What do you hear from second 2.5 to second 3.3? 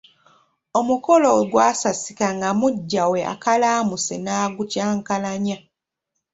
muggya we